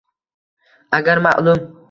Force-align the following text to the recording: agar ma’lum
agar 0.99 1.21
ma’lum 1.27 1.65